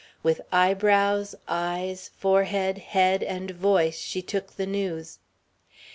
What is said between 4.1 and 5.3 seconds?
took the news.